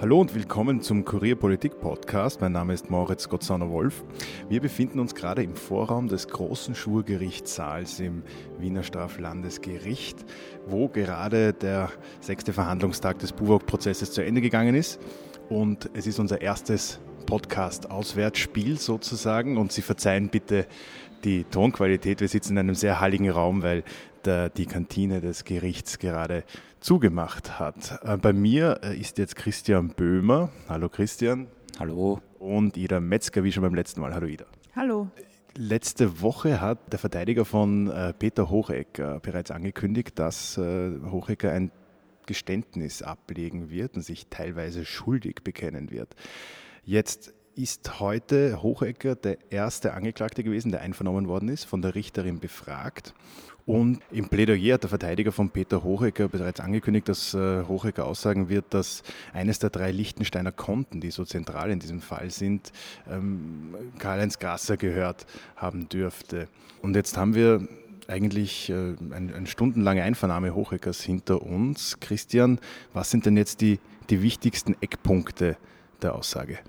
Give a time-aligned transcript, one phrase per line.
[0.00, 2.40] Hallo und willkommen zum Kurierpolitik Podcast.
[2.40, 4.04] Mein Name ist Moritz Gottsauner-Wolf.
[4.48, 8.22] Wir befinden uns gerade im Vorraum des großen Schwurgerichtssaals im
[8.60, 10.24] Wiener Straflandesgericht,
[10.68, 11.90] wo gerade der
[12.20, 15.00] sechste Verhandlungstag des Buwok-Prozesses zu Ende gegangen ist.
[15.48, 19.56] Und es ist unser erstes Podcast-Auswärtsspiel sozusagen.
[19.56, 20.68] Und Sie verzeihen bitte
[21.24, 22.20] die Tonqualität.
[22.20, 23.84] Wir sitzen in einem sehr halligen Raum, weil
[24.24, 26.44] der, die Kantine des Gerichts gerade
[26.80, 28.00] zugemacht hat.
[28.02, 30.50] Äh, bei mir äh, ist jetzt Christian Böhmer.
[30.68, 31.48] Hallo Christian.
[31.78, 32.20] Hallo.
[32.38, 34.14] Und Ida Metzger, wie schon beim letzten Mal.
[34.14, 34.46] Hallo Ida.
[34.76, 35.08] Hallo.
[35.56, 41.72] Letzte Woche hat der Verteidiger von äh, Peter Hochecker bereits angekündigt, dass Hochecker ein
[42.26, 46.14] Geständnis ablegen wird und sich teilweise schuldig bekennen wird.
[46.84, 52.38] Jetzt ist heute Hochecker der erste Angeklagte gewesen, der einvernommen worden ist, von der Richterin
[52.38, 53.14] befragt.
[53.66, 58.48] Und im Plädoyer hat der Verteidiger von Peter Hochecker bereits angekündigt, dass äh, Hochecker aussagen
[58.48, 59.02] wird, dass
[59.32, 62.72] eines der drei Lichtensteiner Konten, die so zentral in diesem Fall sind,
[63.10, 66.46] ähm, Karl-Heinz Grasser gehört haben dürfte.
[66.80, 67.66] Und jetzt haben wir
[68.06, 71.98] eigentlich äh, eine, stundenlange Einvernahme Hocheckers hinter uns.
[71.98, 72.60] Christian,
[72.92, 73.80] was sind denn jetzt die,
[74.10, 75.56] die wichtigsten Eckpunkte
[76.00, 76.60] der Aussage?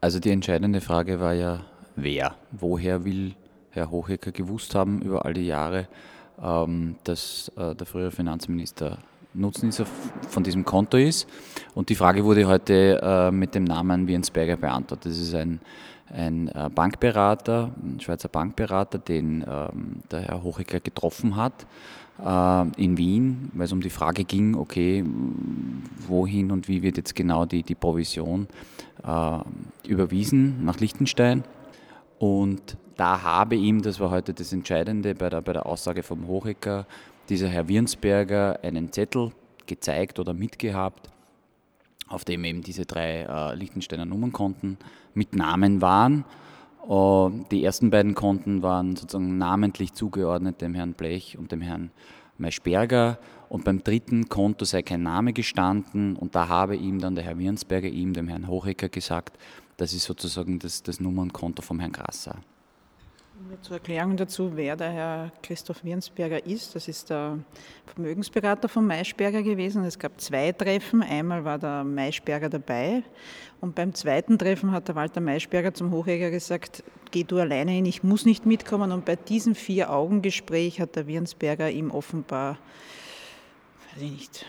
[0.00, 1.64] Also die entscheidende Frage war ja,
[1.96, 2.36] wer?
[2.52, 3.34] Woher will
[3.70, 5.88] Herr Hochecker gewusst haben über all die Jahre,
[6.40, 8.98] ähm, dass äh, der frühere Finanzminister
[9.38, 9.86] Nutznießer
[10.28, 11.28] von diesem Konto ist?
[11.74, 15.12] Und die Frage wurde heute äh, mit dem Namen Wiensberger beantwortet.
[15.12, 15.60] Das ist ein,
[16.12, 21.66] ein äh, Bankberater, ein Schweizer Bankberater, den ähm, der Herr Hochecker getroffen hat
[22.76, 25.04] in Wien, weil es um die Frage ging, okay,
[26.08, 28.48] wohin und wie wird jetzt genau die, die Provision
[29.04, 29.38] äh,
[29.88, 31.44] überwiesen nach Liechtenstein.
[32.18, 36.26] Und da habe ihm, das war heute das Entscheidende bei der, bei der Aussage vom
[36.26, 36.86] Hochecker,
[37.28, 39.32] dieser Herr Wirnsberger einen Zettel
[39.66, 41.10] gezeigt oder mitgehabt,
[42.08, 44.78] auf dem eben diese drei äh, Liechtensteiner Nummernkonten
[45.14, 46.24] mit Namen waren.
[46.86, 51.90] Uh, die ersten beiden Konten waren sozusagen namentlich zugeordnet dem Herrn Blech und dem Herrn
[52.38, 53.18] Maischberger
[53.50, 57.38] und beim dritten Konto sei kein Name gestanden und da habe ihm dann der Herr
[57.38, 59.38] Wirnsberger, ihm, dem Herrn Hochecker, gesagt,
[59.76, 62.36] das ist sozusagen das, das Nummernkonto vom Herrn Grasser.
[63.62, 66.74] Zur Erklärung dazu, wer der Herr Christoph Wirnsberger ist.
[66.74, 67.38] Das ist der
[67.86, 69.84] Vermögensberater von Maischberger gewesen.
[69.84, 71.02] Es gab zwei Treffen.
[71.02, 73.04] Einmal war der Maischberger dabei
[73.60, 76.82] und beim zweiten Treffen hat der Walter Maischberger zum Hochjäger gesagt,
[77.12, 78.90] geh du alleine hin, ich muss nicht mitkommen.
[78.90, 82.58] Und bei diesem Vier-Augen-Gespräch hat der Wirnsberger ihm offenbar
[83.94, 84.46] weiß ich nicht,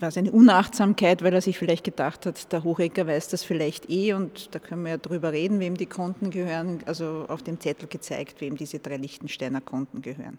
[0.00, 3.90] war es eine Unachtsamkeit, weil er sich vielleicht gedacht hat, der Hochecker weiß das vielleicht
[3.90, 7.60] eh und da können wir ja drüber reden, wem die Konten gehören, also auf dem
[7.60, 10.38] Zettel gezeigt, wem diese drei Lichtensteiner Konten gehören.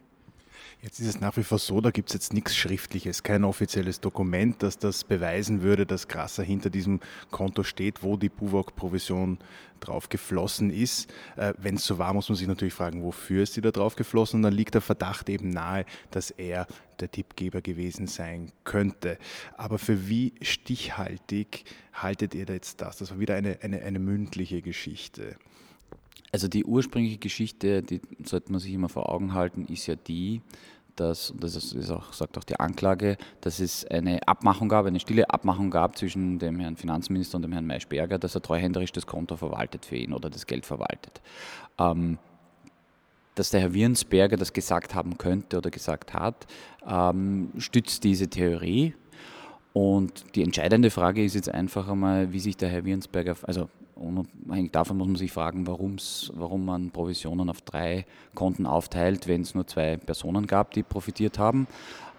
[0.81, 3.99] Jetzt ist es nach wie vor so, da gibt es jetzt nichts Schriftliches, kein offizielles
[3.99, 7.01] Dokument, das das beweisen würde, dass Grasser hinter diesem
[7.31, 9.39] Konto steht, wo die Buwok-Provision
[9.81, 11.11] drauf geflossen ist.
[11.35, 13.97] Äh, Wenn es so war, muss man sich natürlich fragen, wofür ist sie da drauf
[13.97, 14.37] geflossen?
[14.37, 16.65] Und dann liegt der Verdacht eben nahe, dass er
[17.01, 19.17] der Tippgeber gewesen sein könnte.
[19.57, 22.95] Aber für wie stichhaltig haltet ihr da jetzt das?
[22.97, 25.35] Das war wieder eine, eine, eine mündliche Geschichte.
[26.31, 30.41] Also die ursprüngliche Geschichte, die sollte man sich immer vor Augen halten, ist ja die,
[30.99, 34.99] dass, und das ist auch, sagt auch die Anklage, dass es eine Abmachung gab, eine
[34.99, 39.07] stille Abmachung gab zwischen dem Herrn Finanzminister und dem Herrn Maischberger, dass er treuhänderisch das
[39.07, 41.21] Konto verwaltet für ihn oder das Geld verwaltet.
[41.77, 42.17] Ähm,
[43.35, 46.45] dass der Herr Wirnsberger das gesagt haben könnte oder gesagt hat,
[46.85, 48.95] ähm, stützt diese Theorie.
[49.71, 53.69] Und die entscheidende Frage ist jetzt einfach einmal, wie sich der Herr Wirnsberger, also
[53.99, 59.53] Unabhängig davon muss man sich fragen, warum man Provisionen auf drei Konten aufteilt, wenn es
[59.53, 61.67] nur zwei Personen gab, die profitiert haben.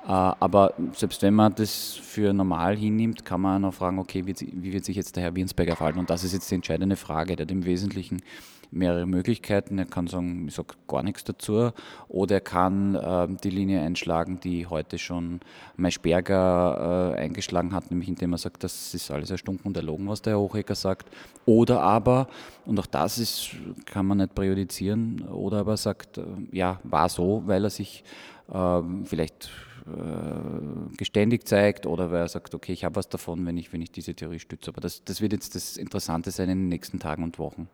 [0.04, 4.72] Äh, aber selbst wenn man das für normal hinnimmt, kann man auch fragen, okay, wie
[4.72, 5.98] wird sich jetzt der Herr Wiensberger verhalten?
[5.98, 7.36] Und das ist jetzt die entscheidende Frage.
[7.36, 8.22] Der hat im Wesentlichen
[8.70, 9.78] mehrere Möglichkeiten.
[9.78, 11.70] Er kann sagen, ich sage gar nichts dazu.
[12.08, 15.40] Oder er kann äh, die Linie einschlagen, die heute schon
[15.76, 20.22] Maischberger äh, eingeschlagen hat, nämlich indem er sagt, das ist alles erstunken und erlogen, was
[20.22, 21.10] der Herr Hochecker sagt.
[21.46, 22.28] Oder aber,
[22.64, 23.50] und auch das ist,
[23.86, 28.04] kann man nicht präjudizieren, oder aber sagt, äh, ja, war so, weil er sich
[28.52, 29.50] äh, vielleicht
[29.86, 33.82] äh, geständig zeigt oder weil er sagt, okay, ich habe was davon, wenn ich, wenn
[33.82, 34.70] ich diese Theorie stütze.
[34.70, 37.68] Aber das, das wird jetzt das Interessante sein in den nächsten Tagen und Wochen.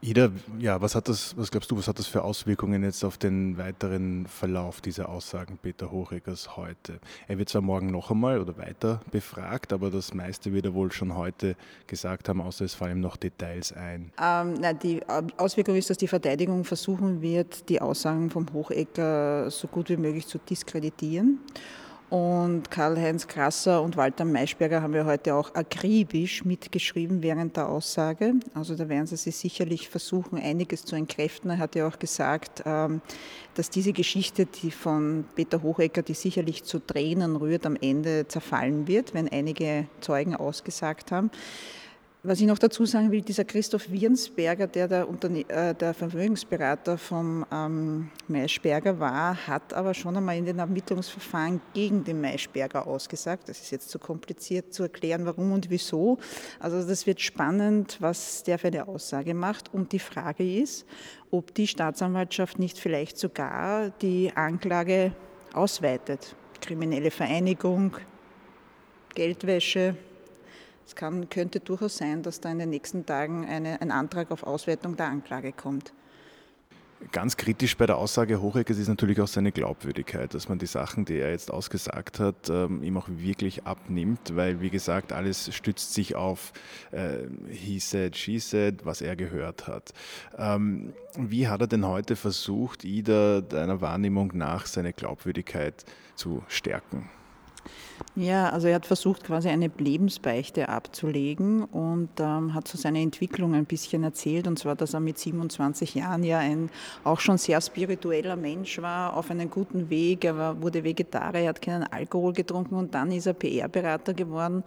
[0.00, 0.30] Ida,
[0.60, 3.58] ja, was hat das, was glaubst du, was hat das für Auswirkungen jetzt auf den
[3.58, 7.00] weiteren Verlauf dieser Aussagen Peter Hochregers heute?
[7.26, 10.92] Er wird zwar morgen noch einmal oder weiter befragt, aber das meiste wird er wohl
[10.92, 11.56] schon heute
[11.88, 14.12] gesagt haben, außer es fallen noch Details ein.
[14.22, 15.00] Ähm, na, die
[15.36, 20.28] Auswirkung ist, dass die Verteidigung versuchen wird, die Aussagen vom Hochecker so gut wie möglich
[20.28, 21.40] zu diskreditieren.
[22.10, 28.34] Und Karl-Heinz Krasser und Walter Maischberger haben ja heute auch akribisch mitgeschrieben während der Aussage.
[28.54, 31.50] Also da werden sie sich sicherlich versuchen, einiges zu entkräften.
[31.50, 33.02] Er hat ja auch gesagt, ähm,
[33.54, 38.88] dass diese Geschichte, die von Peter Hochecker, die sicherlich zu Tränen rührt, am Ende zerfallen
[38.88, 41.30] wird, wenn einige Zeugen ausgesagt haben.
[42.24, 46.98] Was ich noch dazu sagen will, dieser Christoph Wirnsberger, der der, Unterne äh, der Vermögensberater
[46.98, 53.48] vom ähm, Maischberger war, hat aber schon einmal in den Ermittlungsverfahren gegen den Maischberger ausgesagt.
[53.48, 56.18] Das ist jetzt zu kompliziert zu erklären, warum und wieso.
[56.58, 59.72] Also das wird spannend, was der für eine Aussage macht.
[59.72, 60.86] Und die Frage ist,
[61.30, 65.12] ob die Staatsanwaltschaft nicht vielleicht sogar die Anklage
[65.52, 66.34] ausweitet.
[66.60, 67.96] Kriminelle Vereinigung,
[69.14, 69.94] Geldwäsche,
[70.88, 74.42] es kann, könnte durchaus sein, dass da in den nächsten Tagen eine, ein Antrag auf
[74.42, 75.92] Auswertung der Anklage kommt.
[77.12, 81.04] Ganz kritisch bei der Aussage Hocheckers ist natürlich auch seine Glaubwürdigkeit, dass man die Sachen,
[81.04, 85.94] die er jetzt ausgesagt hat, ähm, ihm auch wirklich abnimmt, weil, wie gesagt, alles stützt
[85.94, 86.52] sich auf
[86.90, 87.18] äh,
[87.50, 89.92] he said, she said, was er gehört hat.
[90.38, 95.84] Ähm, wie hat er denn heute versucht, Ida deiner Wahrnehmung nach seine Glaubwürdigkeit
[96.16, 97.08] zu stärken?
[98.14, 103.54] Ja, also er hat versucht, quasi eine Lebensbeichte abzulegen und ähm, hat so seine Entwicklung
[103.54, 104.46] ein bisschen erzählt.
[104.46, 106.70] Und zwar, dass er mit 27 Jahren ja ein
[107.04, 110.24] auch schon sehr spiritueller Mensch war, auf einem guten Weg.
[110.24, 114.64] Er war, wurde Vegetarier, er hat keinen Alkohol getrunken und dann ist er PR-Berater geworden.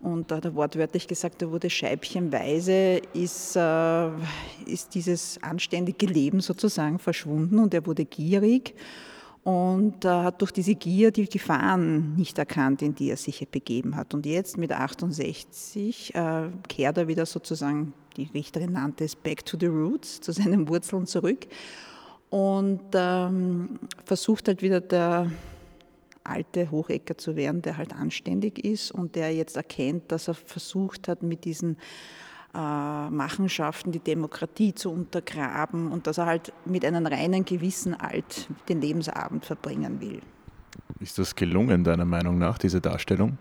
[0.00, 4.08] Und da hat er wortwörtlich gesagt, er wurde scheibchenweise, ist, äh,
[4.66, 8.74] ist dieses anständige Leben sozusagen verschwunden und er wurde gierig
[9.48, 14.12] und hat durch diese Gier die Gefahren nicht erkannt, in die er sich begeben hat.
[14.12, 19.56] Und jetzt mit 68 äh, kehrt er wieder sozusagen, die Richterin nannte es Back to
[19.58, 21.46] the Roots, zu seinen Wurzeln zurück
[22.28, 25.32] und ähm, versucht halt wieder der
[26.24, 31.08] alte Hochecker zu werden, der halt anständig ist und der jetzt erkennt, dass er versucht
[31.08, 31.78] hat, mit diesen
[32.52, 38.80] Machenschaften, die Demokratie zu untergraben und dass er halt mit einem reinen Gewissen alt den
[38.80, 40.20] Lebensabend verbringen will.
[41.00, 43.38] Ist das gelungen, deiner Meinung nach, diese Darstellung?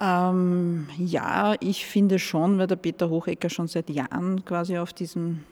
[0.00, 5.44] Ähm, ja, ich finde schon, weil der Peter Hochecker schon seit Jahren quasi auf diesem,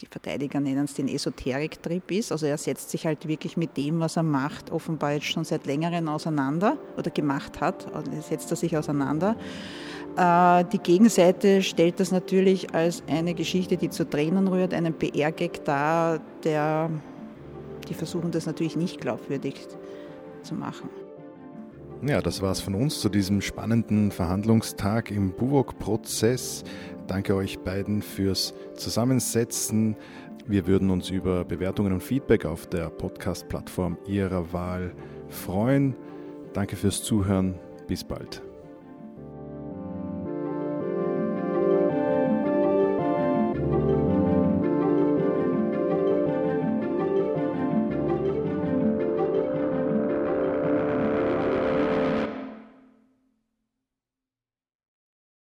[0.00, 2.32] die Verteidiger nennen es den Esoterik-Trip ist.
[2.32, 5.66] Also er setzt sich halt wirklich mit dem, was er macht, offenbar jetzt schon seit
[5.66, 9.36] längerem auseinander oder gemacht hat, also setzt er sich auseinander.
[10.16, 15.64] Äh, die Gegenseite stellt das natürlich als eine Geschichte, die zu Tränen rührt, einen PR-Gag
[15.64, 16.90] dar, der,
[17.88, 19.54] die versuchen das natürlich nicht glaubwürdig
[20.42, 20.88] zu machen.
[22.02, 26.64] Ja, das war es von uns zu diesem spannenden Verhandlungstag im Buwok-Prozess.
[27.06, 29.96] Danke euch beiden fürs Zusammensetzen.
[30.46, 34.94] Wir würden uns über Bewertungen und Feedback auf der Podcast-Plattform Ihrer Wahl
[35.28, 35.94] freuen.
[36.54, 37.56] Danke fürs Zuhören.
[37.86, 38.42] Bis bald.